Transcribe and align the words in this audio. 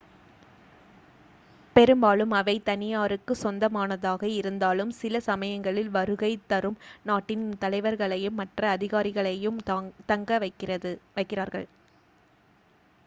பெரும்பாலும் 1.75 2.31
அவை 2.37 2.55
தனியாருக்கு 2.61 3.33
சொந்தமானதாக 3.35 4.23
இருந்தாலும் 4.33 4.93
சில 4.93 5.19
சமயங்களில் 5.27 5.91
வருகை 5.91 6.31
தரும் 6.47 6.79
நாட்டின் 7.03 7.45
தலைவர்களையும் 7.59 8.39
மற்ற 8.39 8.71
அதிகாரிகளையும் 8.71 9.59
தங்க 10.07 10.39
வைக்கிறார்கள் 10.39 11.67